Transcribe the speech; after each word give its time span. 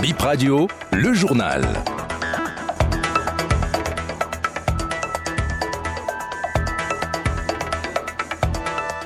Bip 0.00 0.20
Radio, 0.20 0.68
le 0.92 1.12
journal. 1.12 1.62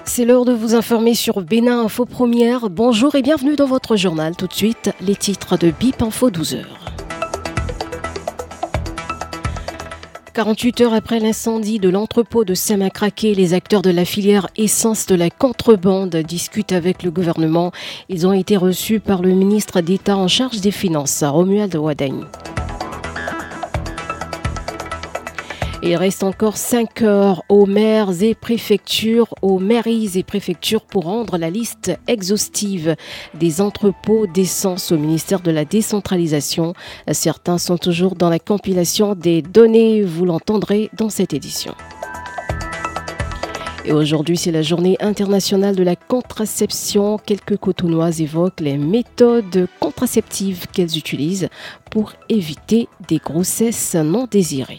C'est 0.05 0.27
l'heure 0.27 0.45
de 0.45 0.53
vous 0.53 0.75
informer 0.75 1.15
sur 1.15 1.41
Bénin 1.41 1.81
Info 1.81 2.05
Première. 2.05 2.69
Bonjour 2.69 3.15
et 3.15 3.23
bienvenue 3.23 3.57
dans 3.57 3.67
votre 3.67 3.97
journal. 3.97 4.37
Tout 4.37 4.47
de 4.47 4.53
suite, 4.53 4.91
les 5.01 5.17
titres 5.17 5.57
de 5.57 5.71
BIP 5.71 6.03
Info 6.03 6.31
12 6.31 6.57
heures. 6.57 6.92
48 10.35 10.81
heures 10.81 10.95
après 10.95 11.21
l'incendie 11.21 11.79
de 11.79 11.91
l'entrepôt 11.91 12.45
de 12.45 12.55
Saint-Macraqué, 12.55 13.35
les 13.35 13.53
acteurs 13.53 13.83
de 13.83 13.91
la 13.91 14.07
filière 14.07 14.49
essence 14.57 15.05
de 15.05 15.15
la 15.15 15.29
contrebande 15.29 16.17
discutent 16.17 16.73
avec 16.73 17.03
le 17.03 17.11
gouvernement. 17.11 17.71
Ils 18.09 18.27
ont 18.27 18.33
été 18.33 18.57
reçus 18.57 18.99
par 18.99 19.21
le 19.21 19.33
ministre 19.33 19.83
d'État 19.83 20.17
en 20.17 20.29
charge 20.29 20.63
des 20.63 20.71
Finances, 20.71 21.23
Romuald 21.23 21.77
Wadagne. 21.77 22.25
Il 25.85 25.97
reste 25.97 26.23
encore 26.23 26.59
5 26.59 27.03
heures 27.03 27.43
aux 27.49 27.67
maires 27.67 28.23
et 28.23 28.37
préfectures, 28.37 29.35
aux 29.43 29.59
mairies 29.59 30.13
et 30.15 30.23
préfectures 30.23 30.83
pour 30.83 31.07
rendre 31.07 31.39
la 31.39 31.51
liste 31.51 31.91
exhaustive 32.07 32.95
des 33.35 33.61
entrepôts 33.61 34.29
d'essence 34.29 34.93
au 34.93 34.97
ministère 34.97 35.41
de 35.41 35.51
la 35.51 35.65
décentralisation. 35.65 36.75
Certains 37.11 37.59
sont 37.59 37.79
toujours 37.79 38.15
dans 38.15 38.31
la 38.31 38.39
compilation 38.39 39.17
des 39.17 39.43
données, 39.43 40.05
vous 40.05 40.25
l'entendrez 40.25 40.89
dans 40.97 41.09
cette 41.09 41.35
édition. 41.35 41.75
Et 43.85 43.93
aujourd'hui, 43.93 44.37
c'est 44.37 44.53
la 44.53 44.63
journée 44.63 44.97
internationale 45.01 45.75
de 45.75 45.83
la 45.83 45.97
contraception. 45.97 47.19
Quelques 47.19 47.57
cotonnoises 47.57 48.21
évoquent 48.21 48.61
les 48.61 48.79
méthodes 48.79 49.67
contraceptives 49.81 50.69
qu'elles 50.73 50.97
utilisent 50.97 51.49
pour 51.91 52.13
éviter 52.29 52.87
des 53.09 53.19
grossesses 53.19 53.97
non 53.97 54.29
désirées. 54.31 54.79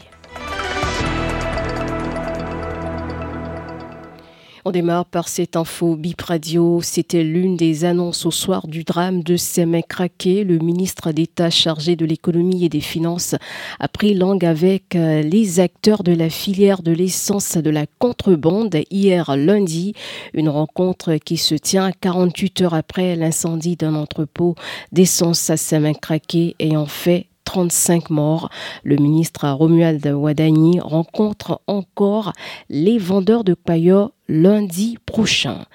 On 4.66 4.72
démarre 4.72 5.04
par 5.04 5.28
cette 5.28 5.58
info 5.58 5.98
Bip 5.98 6.22
Radio. 6.22 6.80
C'était 6.82 7.26
l'une 7.26 7.58
des 7.58 7.84
annonces 7.84 8.26
au 8.26 8.32
soir 8.32 8.66
du 8.66 8.86
drame 8.86 9.22
de 9.22 9.36
Semek-Craqué. 9.36 10.46
Le 10.46 10.58
ministre 10.58 11.12
d'État 11.12 11.50
chargé 11.50 11.98
de 11.98 12.06
l'économie 12.06 12.64
et 12.64 12.70
des 12.70 12.80
finances 12.80 13.36
a 13.82 13.88
pris 13.90 14.14
langue 14.14 14.46
avec 14.46 14.96
euh, 14.96 15.22
les 15.22 15.60
acteurs 15.60 16.02
de 16.04 16.14
la 16.14 16.30
filière 16.30 16.82
de 16.82 16.94
l'essence 16.94 17.58
de 17.58 17.70
la 17.70 17.86
contrebande 18.00 18.78
hier 18.90 19.36
lundi. 19.36 19.96
Une 20.34 20.48
rencontre 20.48 21.16
qui 21.16 21.36
se 21.36 21.56
tient 21.56 21.92
48 21.92 22.62
heures 22.62 22.74
après 22.74 23.18
l'incendie 23.18 23.76
d'un 23.76 23.96
entrepôt 23.96 24.56
d'essence 24.94 25.50
à 25.50 25.58
Semek-Craqué 25.58 26.56
ayant 26.60 26.86
fait 26.86 27.28
35 27.44 28.10
morts. 28.10 28.50
Le 28.84 28.96
ministre 28.96 29.50
Romuald 29.50 30.06
Wadani 30.08 30.80
rencontre 30.80 31.62
encore 31.68 32.32
les 32.70 32.98
vendeurs 32.98 33.44
de 33.44 33.54
paillots 33.54 34.12
lundi 34.28 34.98
prochain. 35.06 35.66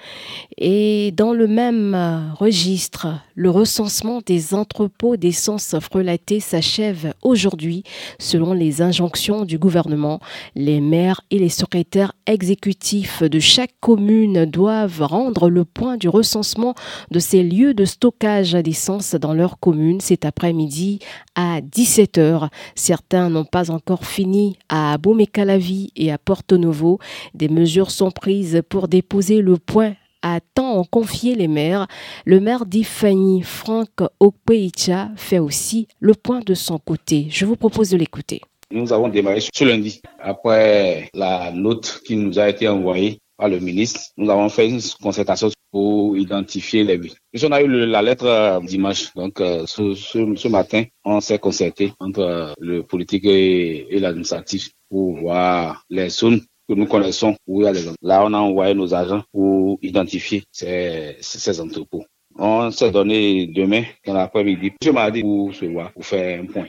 Et 0.57 1.13
dans 1.13 1.33
le 1.33 1.47
même 1.47 2.35
registre, 2.39 3.09
le 3.35 3.51
recensement 3.51 4.21
des 4.25 4.55
entrepôts 4.55 5.17
d'essence 5.17 5.77
frelatée 5.81 6.41
s'achève 6.41 7.15
aujourd'hui 7.23 7.85
selon 8.19 8.53
les 8.53 8.83
injonctions 8.83 9.45
du 9.45 9.59
gouvernement. 9.59 10.21
Les 10.57 10.81
maires 10.81 11.21
et 11.31 11.39
les 11.39 11.49
secrétaires 11.49 12.13
exécutifs 12.27 13.23
de 13.23 13.39
chaque 13.39 13.75
commune 13.81 14.45
doivent 14.47 15.03
rendre 15.03 15.51
le 15.51 15.65
point 15.65 15.97
du 15.97 16.09
recensement 16.09 16.75
de 17.11 17.19
ces 17.19 17.43
lieux 17.43 17.75
de 17.75 17.85
stockage 17.85 18.53
d'essence 18.53 19.15
dans 19.15 19.35
leur 19.35 19.61
commune 19.61 20.01
cet 20.01 20.25
après-midi 20.25 20.99
à 21.35 21.61
17h. 21.61 22.49
Certains 22.75 23.31
n'ont 23.31 23.45
pas 23.45 23.71
encore 23.71 24.05
fini 24.05 24.57
à 24.69 24.99
Bomekalavi 24.99 25.93
et 25.95 26.11
à 26.11 26.19
Porto 26.19 26.57
Novo. 26.59 26.99
Des 27.35 27.49
mesures 27.49 27.91
sont 27.91 28.11
prises 28.11 28.38
pour 28.69 28.89
déposer 28.89 29.41
le 29.41 29.57
point 29.57 29.95
à 30.23 30.41
temps 30.41 30.75
en 30.75 30.85
confié 30.85 31.35
les 31.35 31.49
maires. 31.49 31.87
Le 32.25 32.41
maire 32.41 32.67
d'Ifani, 32.67 33.43
Franck 33.43 33.91
Okpeicha, 34.21 35.11
fait 35.17 35.39
aussi 35.39 35.89
le 36.01 36.15
point 36.15 36.41
de 36.41 36.55
son 36.55 36.79
côté. 36.79 37.27
Je 37.31 37.45
vous 37.45 37.57
propose 37.57 37.91
de 37.91 37.97
l'écouter. 37.97 38.41
Nous 38.71 38.93
avons 38.93 39.09
démarré 39.09 39.41
ce 39.41 39.65
lundi. 39.65 40.01
Après 40.19 41.09
la 41.15 41.51
note 41.53 42.03
qui 42.07 42.17
nous 42.17 42.39
a 42.39 42.49
été 42.49 42.69
envoyée 42.69 43.19
par 43.37 43.49
le 43.49 43.61
ministre, 43.61 44.01
nous 44.17 44.29
avons 44.29 44.49
fait 44.49 44.69
une 44.69 44.81
concertation 45.01 45.51
pour 45.71 46.17
identifier 46.17 46.85
les 46.85 46.97
villes. 46.97 47.15
on 47.45 47.53
a 47.53 47.63
eu 47.63 47.69
la 47.87 48.03
lettre 48.03 48.27
euh, 48.27 48.61
dimanche. 48.61 49.15
Donc, 49.15 49.41
euh, 49.41 49.67
ce, 49.67 50.49
matin, 50.49 50.85
on 51.05 51.21
s'est 51.21 51.39
concerté 51.39 51.93
entre 52.01 52.21
euh, 52.21 52.53
le 52.59 52.83
politique 52.83 53.25
et 53.27 53.99
l'administratif 54.01 54.71
pour 54.91 55.19
voir 55.19 55.85
les 55.91 56.09
zones 56.09 56.41
que 56.69 56.75
nous 56.75 56.87
connaissons 56.87 57.35
où 57.47 57.63
il 57.63 57.65
y 57.65 57.69
a 57.69 57.73
les 57.73 57.85
Là, 58.03 58.25
on 58.25 58.35
a 58.35 58.39
envoyé 58.39 58.75
nos 58.75 58.93
agents 58.95 59.23
pour 59.33 59.79
identifier 59.83 60.45
ces, 60.53 61.17
ces 61.21 61.61
entrepôts. 61.61 62.05
On 62.37 62.71
s'est 62.71 62.91
donné 62.91 63.47
demain, 63.47 63.85
dans 64.07 64.15
l'après-midi, 64.15 64.73
je 64.83 64.91
m'a 64.91 65.11
dit 65.11 65.23
pour 65.23 65.55
se 65.55 65.65
voir, 65.65 65.93
pour 65.93 66.05
faire 66.07 66.41
un 66.41 66.47
point. 66.47 66.67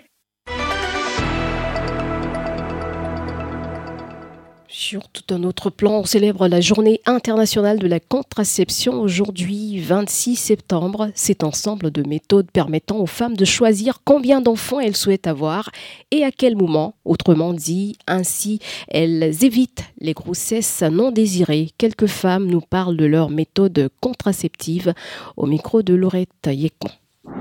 Sur 4.81 5.09
tout 5.09 5.35
un 5.35 5.43
autre 5.43 5.69
plan, 5.69 5.99
on 5.99 6.05
célèbre 6.05 6.47
la 6.47 6.61
journée 6.61 7.01
internationale 7.05 7.79
de 7.79 7.87
la 7.87 7.99
contraception 7.99 9.01
aujourd'hui, 9.01 9.77
26 9.77 10.37
septembre. 10.37 11.11
C'est 11.15 11.43
ensemble 11.43 11.91
de 11.91 12.01
méthodes 12.07 12.49
permettant 12.49 12.95
aux 12.99 13.05
femmes 13.05 13.35
de 13.35 13.43
choisir 13.43 13.99
combien 14.05 14.39
d'enfants 14.39 14.79
elles 14.79 14.95
souhaitent 14.95 15.27
avoir 15.27 15.69
et 16.11 16.23
à 16.23 16.31
quel 16.31 16.55
moment. 16.55 16.93
Autrement 17.03 17.51
dit, 17.51 17.97
ainsi, 18.07 18.59
elles 18.87 19.43
évitent 19.43 19.83
les 19.99 20.13
grossesses 20.13 20.81
non 20.81 21.11
désirées. 21.11 21.71
Quelques 21.77 22.07
femmes 22.07 22.45
nous 22.45 22.61
parlent 22.61 22.95
de 22.95 23.05
leurs 23.05 23.31
méthodes 23.31 23.89
contraceptives 23.99 24.93
au 25.35 25.45
micro 25.45 25.81
de 25.81 25.93
Laurette 25.93 26.47
Yekon. 26.47 26.87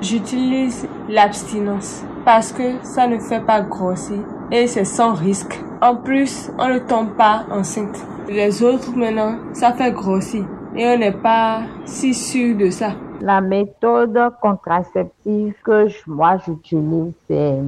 J'utilise 0.01 0.89
l'abstinence 1.09 2.01
parce 2.25 2.53
que 2.53 2.83
ça 2.83 3.07
ne 3.07 3.21
fait 3.21 3.47
pas 3.47 3.61
grossir 3.61 4.25
et 4.51 4.67
c'est 4.67 4.85
sans 4.85 5.15
risque. 5.15 5.61
En 5.81 5.95
plus, 5.95 6.51
on 6.59 6.69
ne 6.69 6.81
tombe 6.81 7.11
pas 7.11 7.45
enceinte. 7.53 8.05
Les 8.29 8.65
autres 8.65 8.91
maintenant, 8.97 9.37
ça 9.53 9.73
fait 9.73 9.93
grossir 9.93 10.45
et 10.75 10.85
on 10.89 10.99
n'est 10.99 11.13
pas 11.13 11.61
si 11.85 12.15
sûr 12.15 12.57
de 12.57 12.69
ça. 12.69 12.95
La 13.21 13.41
méthode 13.41 14.19
contraceptive 14.43 15.55
que 15.63 15.87
moi 16.09 16.39
j'utilise, 16.45 17.13
c'est 17.29 17.59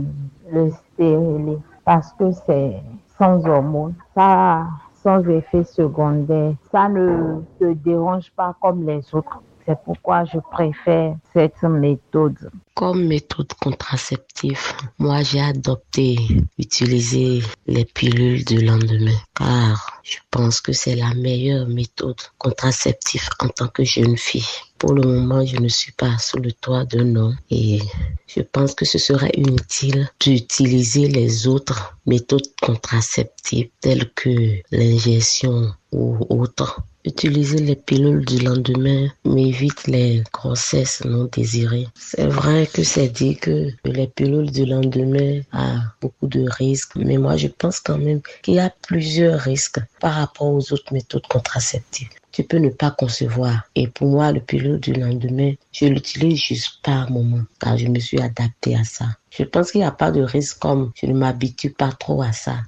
le 0.53 0.71
stérilet 0.71 1.59
parce 1.85 2.13
que 2.15 2.33
c'est 2.47 2.83
sans 3.17 3.47
hormones. 3.47 3.95
Ça, 4.15 4.67
sans 5.05 5.23
effet 5.29 5.63
secondaire. 5.63 6.55
Ça 6.73 6.89
ne 6.89 7.43
te 7.61 7.73
dérange 7.73 8.33
pas 8.35 8.57
comme 8.61 8.85
les 8.87 9.03
autres. 9.15 9.41
C'est 9.67 9.79
pourquoi 9.85 10.25
je 10.25 10.39
préfère 10.39 11.17
cette 11.33 11.63
méthode. 11.63 12.51
Comme 12.75 13.07
méthode 13.07 13.53
contraceptive, 13.55 14.61
moi 14.99 15.23
j'ai 15.23 15.41
adopté 15.41 16.17
utiliser 16.59 17.43
les 17.67 17.85
pilules 17.85 18.45
du 18.45 18.65
lendemain 18.65 19.19
car 19.35 20.01
je 20.03 20.17
pense 20.31 20.61
que 20.61 20.73
c'est 20.73 20.97
la 20.97 21.13
meilleure 21.15 21.69
méthode 21.69 22.21
contraceptive 22.39 23.29
en 23.39 23.49
tant 23.49 23.69
que 23.69 23.85
jeune 23.85 24.17
fille. 24.17 24.49
Pour 24.79 24.95
le 24.95 25.03
moment, 25.03 25.45
je 25.45 25.59
ne 25.59 25.69
suis 25.69 25.93
pas 25.93 26.17
sous 26.17 26.39
le 26.39 26.53
toit 26.53 26.87
d'un 26.87 27.15
homme 27.17 27.37
et 27.51 27.81
je 28.27 28.41
pense 28.41 28.75
que 28.75 28.87
ce 28.87 28.97
serait 28.97 29.33
inutile 29.35 30.09
d'utiliser 30.21 31.07
les 31.07 31.47
autres 31.47 31.99
méthodes 32.07 32.51
contraceptives 32.63 33.69
telles 33.81 34.11
que 34.15 34.63
l'ingestion 34.71 35.75
ou 35.93 36.17
autres 36.31 36.81
Utiliser 37.07 37.61
les 37.61 37.77
pilules 37.77 38.27
du 38.27 38.41
lendemain 38.41 39.09
m'évite 39.25 39.87
les 39.87 40.23
grossesses 40.35 41.03
non 41.07 41.31
désirées. 41.33 41.89
C'est 41.95 42.27
vrai 42.27 42.67
que 42.67 42.85
c'est 42.85 43.09
dit 43.09 43.37
que 43.37 43.69
les 43.87 44.07
pilules 44.07 44.51
du 44.51 44.67
lendemain 44.67 45.41
a 45.51 45.77
beaucoup 46.03 46.27
de 46.27 46.47
risques, 46.47 46.97
mais 46.97 47.17
moi 47.17 47.39
je 47.39 47.49
pense 47.49 47.81
quand 47.81 47.97
même 47.97 48.21
qu'il 48.43 48.55
y 48.55 48.59
a 48.61 48.69
plusieurs 48.83 49.41
risques 49.41 49.81
par 49.99 50.13
rapport 50.13 50.49
aux 50.49 50.73
autres 50.75 50.93
méthodes 50.93 51.27
contraceptives. 51.27 52.11
Tu 52.33 52.45
peux 52.45 52.59
ne 52.59 52.69
pas 52.69 52.91
concevoir. 52.91 53.63
Et 53.75 53.89
pour 53.89 54.07
moi, 54.07 54.31
le 54.31 54.41
pilule 54.41 54.79
du 54.79 54.93
lendemain, 54.93 55.55
je 55.73 55.87
l'utilise 55.87 56.39
juste 56.39 56.81
par 56.83 57.11
moment, 57.11 57.43
car 57.59 57.77
je 57.77 57.87
me 57.87 57.99
suis 57.99 58.21
adapté 58.21 58.77
à 58.77 58.85
ça. 58.85 59.07
Je 59.31 59.45
pense 59.45 59.73
qu'il 59.73 59.81
n'y 59.81 59.87
a 59.87 59.91
pas 59.91 60.11
de 60.11 60.23
risque 60.23 60.59
comme 60.59 60.93
je 61.01 61.07
ne 61.07 61.15
m'habitue 61.15 61.71
pas 61.71 61.93
trop 61.93 62.23
à 62.23 62.33
ça. 62.33 62.59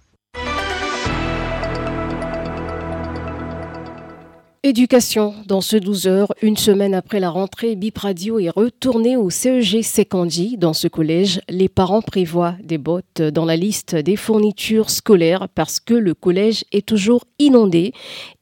Éducation. 4.64 5.34
Dans 5.48 5.60
ce 5.60 5.76
12 5.76 6.06
heures, 6.06 6.32
une 6.40 6.56
semaine 6.56 6.94
après 6.94 7.18
la 7.18 7.30
rentrée, 7.30 7.74
Bip 7.74 7.98
Radio 7.98 8.38
est 8.38 8.48
retourné 8.48 9.16
au 9.16 9.28
CEG 9.28 9.82
Sekondi. 9.82 10.56
Dans 10.56 10.72
ce 10.72 10.86
collège, 10.86 11.40
les 11.48 11.68
parents 11.68 12.00
prévoient 12.00 12.54
des 12.62 12.78
bottes 12.78 13.22
dans 13.22 13.44
la 13.44 13.56
liste 13.56 13.96
des 13.96 14.14
fournitures 14.14 14.90
scolaires 14.90 15.48
parce 15.52 15.80
que 15.80 15.94
le 15.94 16.14
collège 16.14 16.64
est 16.70 16.86
toujours 16.86 17.24
inondé. 17.40 17.92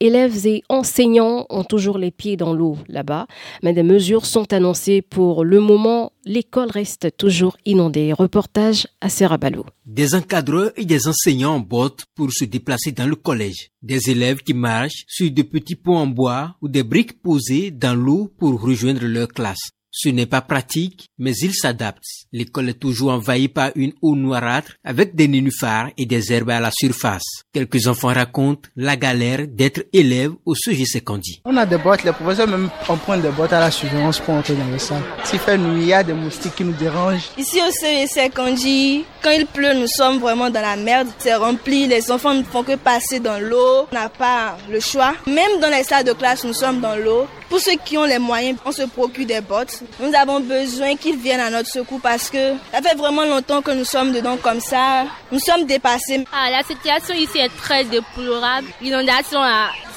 Élèves 0.01 0.47
et 0.47 0.63
enseignants 0.69 1.47
ont 1.49 1.65
toujours 1.65 1.97
les 1.97 2.11
pieds 2.11 2.37
dans 2.37 2.53
l'eau 2.53 2.77
là-bas. 2.87 3.27
Mais 3.63 3.73
des 3.73 3.83
mesures 3.83 4.27
sont 4.27 4.53
annoncées 4.53 5.01
pour 5.01 5.43
le 5.43 5.59
moment 5.59 6.13
l'école 6.25 6.71
reste 6.71 7.17
toujours 7.17 7.57
inondée. 7.65 8.13
Reportage 8.13 8.87
à 9.01 9.09
Serrabalo. 9.09 9.67
Des 9.87 10.15
encadreurs 10.15 10.73
et 10.77 10.85
des 10.85 11.09
enseignants 11.09 11.55
en 11.55 11.61
botte 11.61 12.07
pour 12.15 12.33
se 12.33 12.45
déplacer 12.45 12.93
dans 12.93 13.07
le 13.07 13.17
collège. 13.17 13.71
Des 13.83 14.11
élèves 14.11 14.43
qui 14.43 14.55
marchent 14.55 15.05
sur 15.07 15.31
de 15.31 15.43
petits 15.43 15.77
ponts 15.77 15.99
en 15.99 16.07
bois 16.07 16.57
ou 16.61 16.69
des 16.69 16.83
briques 16.83 17.21
posées 17.23 17.71
dans 17.71 17.95
l'eau 17.95 18.31
pour 18.39 18.61
rejoindre 18.61 19.05
leur 19.05 19.29
classe. 19.29 19.71
Ce 19.93 20.09
n'est 20.09 20.27
pas 20.27 20.41
pratique, 20.41 21.11
mais 21.19 21.33
il 21.37 21.53
s'adapte. 21.53 22.05
L'école 22.33 22.69
est 22.69 22.75
toujours 22.79 23.11
envahie 23.11 23.49
par 23.49 23.73
une 23.75 23.93
eau 24.03 24.15
noirâtre 24.15 24.73
avec 24.85 25.17
des 25.17 25.27
nénuphars 25.27 25.89
et 25.99 26.07
des 26.07 26.33
herbes 26.33 26.51
à 26.51 26.61
la 26.61 26.71
surface. 26.71 27.43
Quelques 27.53 27.89
enfants 27.89 28.09
racontent 28.15 28.69
la 28.77 28.97
galère 28.97 29.47
d'être 29.49 29.83
élève 29.93 30.33
au 30.47 30.55
sujet 30.55 30.85
Secondi. 30.85 31.41
On 31.45 31.57
a 31.57 31.67
des 31.67 31.79
bottes, 31.79 32.05
les 32.05 32.13
professeurs 32.13 32.47
même 32.47 32.71
prend 32.85 33.17
des 33.19 33.31
bottes 33.31 33.53
à 33.53 33.61
la 33.61 33.71
surveillance 33.71 34.21
pour 34.21 34.35
entrer 34.35 34.55
dans 34.55 34.69
le 34.71 34.79
salle. 34.79 35.03
S'il 35.25 35.41
fait 35.41 35.59
nuit, 35.59 35.83
il 35.83 35.89
y 35.89 35.93
a 35.93 36.05
des 36.05 36.13
moustiques 36.13 36.55
qui 36.55 36.65
nous 36.65 36.73
dérangent. 36.73 37.29
Ici 37.37 37.59
au 37.67 37.73
CG 37.73 38.07
Secondi, 38.07 39.05
quand 39.23 39.31
il 39.31 39.47
pleut, 39.47 39.75
nous 39.75 39.89
sommes 39.89 40.19
vraiment 40.19 40.51
dans 40.51 40.61
la 40.61 40.77
merde. 40.77 41.09
C'est 41.19 41.35
rempli, 41.35 41.89
les 41.89 42.11
enfants 42.13 42.35
ne 42.35 42.43
font 42.45 42.63
que 42.63 42.77
passer 42.77 43.19
dans 43.19 43.39
l'eau. 43.41 43.87
On 43.91 43.95
n'a 43.95 44.09
pas 44.09 44.57
le 44.71 44.79
choix. 44.79 45.15
Même 45.27 45.61
dans 45.61 45.71
les 45.71 45.83
salles 45.83 46.05
de 46.05 46.13
classe, 46.13 46.45
nous 46.45 46.55
sommes 46.55 46.81
dans 46.81 46.95
l'eau. 46.97 47.27
Pour 47.50 47.58
ceux 47.58 47.75
qui 47.85 47.99
ont 47.99 48.05
les 48.05 48.20
moyens, 48.20 48.58
on 48.64 48.70
se 48.70 48.82
procure 48.82 49.26
des 49.26 49.41
bottes. 49.41 49.82
Nous 49.99 50.14
avons 50.14 50.38
besoin 50.38 50.94
qu'ils 50.94 51.19
viennent 51.19 51.41
à 51.41 51.50
notre 51.50 51.69
secours 51.69 52.00
parce 52.00 52.31
que 52.31 52.55
ça 52.73 52.81
fait 52.81 52.97
vraiment 52.97 53.25
longtemps 53.25 53.61
que 53.61 53.73
nous 53.73 53.85
sommes 53.85 54.12
dedans 54.12 54.37
comme 54.37 54.61
ça. 54.61 55.05
Nous 55.32 55.41
sommes 55.41 55.64
dépassés. 55.67 56.25
Ah, 56.32 56.49
la 56.49 56.62
situation 56.62 57.12
ici 57.14 57.38
est 57.38 57.49
très 57.56 57.82
déplorable. 57.85 58.69
L'inondation, 58.81 59.43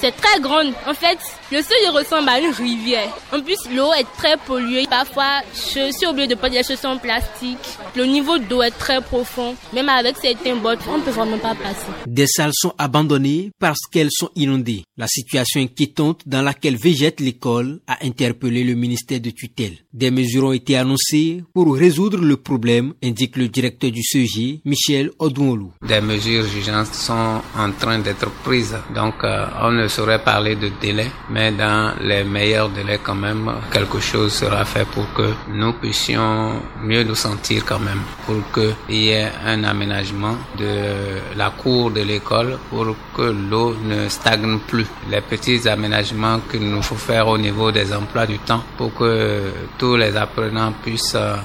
c'est 0.03 0.11
très 0.17 0.41
grande. 0.41 0.73
En 0.85 0.93
fait, 0.93 1.17
le 1.49 1.61
sol 1.61 1.95
ressemble 1.95 2.27
à 2.27 2.37
une 2.37 2.51
rivière. 2.53 3.07
En 3.31 3.39
plus, 3.39 3.55
l'eau 3.73 3.93
est 3.93 4.05
très 4.17 4.35
polluée. 4.35 4.85
Parfois, 4.89 5.39
je 5.53 5.93
suis 5.93 6.05
obligée 6.05 6.27
de 6.27 6.35
porter 6.35 6.57
des 6.57 6.63
chaussures 6.63 6.89
en 6.89 6.97
plastique. 6.97 7.57
Le 7.95 8.03
niveau 8.03 8.37
d'eau 8.37 8.61
est 8.63 8.77
très 8.77 8.99
profond. 9.01 9.55
Même 9.73 9.87
avec 9.87 10.17
certains 10.17 10.57
bottes, 10.57 10.79
on 10.89 10.97
ne 10.97 11.03
peut 11.03 11.11
vraiment 11.11 11.37
pas 11.37 11.55
passer. 11.55 11.87
Des 12.05 12.27
salles 12.27 12.51
sont 12.53 12.73
abandonnées 12.77 13.51
parce 13.59 13.79
qu'elles 13.89 14.11
sont 14.11 14.29
inondées. 14.35 14.83
La 14.97 15.07
situation 15.07 15.61
inquiétante 15.61 16.23
dans 16.25 16.41
laquelle 16.41 16.75
végète 16.75 17.21
l'école 17.21 17.79
a 17.87 18.03
interpellé 18.05 18.65
le 18.65 18.73
ministère 18.73 19.21
de 19.21 19.29
tutelle. 19.29 19.77
Des 19.93 20.11
mesures 20.11 20.45
ont 20.47 20.51
été 20.51 20.75
annoncées 20.75 21.43
pour 21.53 21.75
résoudre 21.77 22.17
le 22.17 22.35
problème, 22.35 22.93
indique 23.01 23.37
le 23.37 23.47
directeur 23.47 23.89
du 23.91 24.03
CEG, 24.03 24.59
Michel 24.65 25.11
Odouolou. 25.19 25.71
Des 25.87 26.01
mesures 26.01 26.43
urgentes 26.57 26.93
sont 26.93 27.41
en 27.57 27.71
train 27.79 27.99
d'être 27.99 28.29
prises. 28.43 28.75
Donc, 28.93 29.13
euh, 29.23 29.45
on 29.61 29.71
ne 29.71 29.87
saurait 29.93 30.23
parler 30.23 30.55
de 30.55 30.69
délai, 30.81 31.11
mais 31.29 31.51
dans 31.51 31.93
les 32.01 32.23
meilleurs 32.23 32.69
délais 32.69 32.99
quand 33.03 33.13
même, 33.27 33.51
quelque 33.71 33.99
chose 33.99 34.33
sera 34.33 34.65
fait 34.65 34.87
pour 34.87 35.05
que 35.13 35.27
nous 35.49 35.73
puissions 35.73 36.61
mieux 36.81 37.03
nous 37.03 37.13
sentir 37.15 37.63
quand 37.63 37.79
même, 37.79 38.01
pour 38.25 38.41
qu'il 38.53 38.95
y 38.95 39.09
ait 39.09 39.31
un 39.45 39.63
aménagement 39.63 40.35
de 40.57 41.37
la 41.37 41.51
cour 41.51 41.91
de 41.91 42.01
l'école 42.01 42.57
pour 42.71 42.87
que 43.15 43.21
l'eau 43.49 43.75
ne 43.83 44.09
stagne 44.09 44.57
plus. 44.67 44.87
Les 45.11 45.21
petits 45.21 45.67
aménagements 45.69 46.39
qu'il 46.49 46.67
nous 46.67 46.81
faut 46.81 46.95
faire 46.95 47.27
au 47.27 47.37
niveau 47.37 47.71
des 47.71 47.93
emplois 47.93 48.25
du 48.25 48.39
temps 48.39 48.63
pour 48.77 48.93
que 48.95 49.51
tous 49.77 49.95
les 49.95 50.15
apprenants 50.17 50.73
puissent 50.83 51.15
euh, 51.15 51.35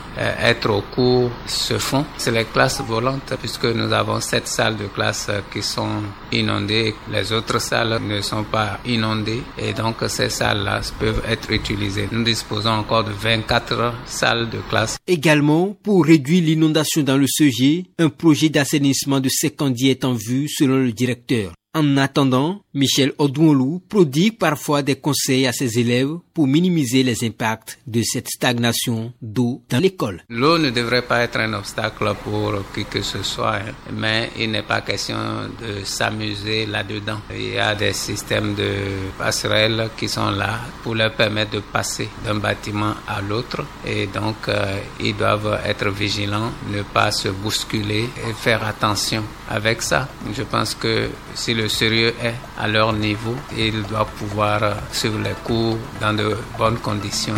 être 0.42 0.70
au 0.70 0.80
cours 0.94 1.30
se 1.46 1.76
font. 1.78 2.04
C'est 2.16 2.30
les 2.30 2.44
classes 2.46 2.80
volantes 2.80 3.34
puisque 3.38 3.66
nous 3.66 3.92
avons 3.92 4.20
sept 4.20 4.48
salles 4.48 4.76
de 4.76 4.86
classe 4.86 5.30
qui 5.52 5.62
sont 5.62 6.02
inondées, 6.32 6.94
les 7.10 7.32
autres 7.32 7.60
salles 7.60 7.98
ne 8.02 8.20
sont 8.22 8.37
pas 8.44 8.80
inondées 8.86 9.42
et 9.58 9.72
donc 9.72 9.96
ces 10.08 10.28
salles-là 10.28 10.80
peuvent 10.98 11.22
être 11.28 11.50
utilisées. 11.50 12.08
Nous 12.12 12.24
disposons 12.24 12.70
encore 12.70 13.04
de 13.04 13.12
24 13.12 13.94
salles 14.06 14.50
de 14.50 14.58
classe. 14.68 14.98
Également, 15.06 15.76
pour 15.82 16.04
réduire 16.04 16.42
l'inondation 16.44 17.02
dans 17.02 17.16
le 17.16 17.26
sujet, 17.28 17.84
un 17.98 18.08
projet 18.08 18.48
d'assainissement 18.48 19.20
de 19.20 19.28
Secondi 19.28 19.88
est 19.88 20.04
en 20.04 20.14
vue 20.14 20.48
selon 20.48 20.76
le 20.76 20.92
directeur. 20.92 21.52
En 21.78 21.96
attendant, 21.96 22.60
Michel 22.74 23.12
Odouolou 23.18 23.80
prodigue 23.88 24.36
parfois 24.36 24.82
des 24.82 24.96
conseils 24.96 25.46
à 25.46 25.52
ses 25.52 25.78
élèves 25.78 26.16
pour 26.34 26.48
minimiser 26.48 27.04
les 27.04 27.24
impacts 27.24 27.78
de 27.86 28.02
cette 28.02 28.28
stagnation 28.28 29.12
d'eau 29.22 29.62
dans 29.70 29.78
l'école. 29.78 30.24
L'eau 30.28 30.58
ne 30.58 30.70
devrait 30.70 31.02
pas 31.02 31.20
être 31.20 31.38
un 31.38 31.52
obstacle 31.54 32.14
pour 32.24 32.54
qui 32.74 32.84
que 32.84 33.00
ce 33.02 33.22
soit, 33.22 33.60
mais 33.92 34.30
il 34.38 34.50
n'est 34.50 34.64
pas 34.64 34.80
question 34.80 35.16
de 35.60 35.84
s'amuser 35.84 36.66
là-dedans. 36.66 37.20
Il 37.32 37.54
y 37.54 37.58
a 37.60 37.76
des 37.76 37.92
systèmes 37.92 38.56
de 38.56 38.72
passerelles 39.16 39.90
qui 39.96 40.08
sont 40.08 40.30
là 40.32 40.58
pour 40.82 40.96
leur 40.96 41.12
permettre 41.12 41.52
de 41.52 41.60
passer 41.60 42.08
d'un 42.24 42.36
bâtiment 42.40 42.94
à 43.06 43.20
l'autre 43.20 43.64
et 43.86 44.08
donc 44.08 44.48
euh, 44.48 44.80
ils 44.98 45.16
doivent 45.16 45.60
être 45.64 45.90
vigilants, 45.90 46.50
ne 46.72 46.82
pas 46.82 47.12
se 47.12 47.28
bousculer 47.28 48.08
et 48.28 48.32
faire 48.32 48.64
attention 48.66 49.22
avec 49.48 49.80
ça. 49.82 50.08
Je 50.36 50.42
pense 50.42 50.74
que 50.74 51.08
si 51.34 51.54
le 51.54 51.67
sérieux 51.68 52.14
est 52.22 52.34
à 52.58 52.68
leur 52.68 52.92
niveau, 52.92 53.34
ils 53.56 53.82
doivent 53.84 54.12
pouvoir 54.18 54.60
suivre 54.92 55.18
les 55.18 55.34
cours 55.44 55.76
dans 56.00 56.12
de 56.12 56.36
bonnes 56.56 56.78
conditions. 56.78 57.34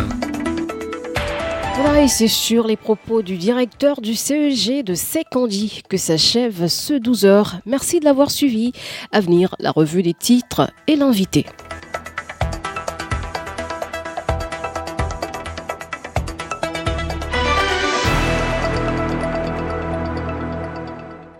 Voilà, 1.75 2.03
et 2.03 2.07
c'est 2.07 2.27
sur 2.27 2.67
les 2.67 2.75
propos 2.75 3.21
du 3.21 3.37
directeur 3.37 4.01
du 4.01 4.13
CEG 4.13 4.83
de 4.83 4.93
Secondi 4.93 5.81
que 5.89 5.97
s'achève 5.97 6.67
ce 6.67 6.93
12h. 6.93 7.61
Merci 7.65 7.99
de 7.99 8.05
l'avoir 8.05 8.29
suivi. 8.29 8.71
À 9.11 9.19
venir, 9.21 9.55
la 9.59 9.71
revue 9.71 10.03
des 10.03 10.13
titres 10.13 10.69
et 10.87 10.95
l'invité. 10.95 11.45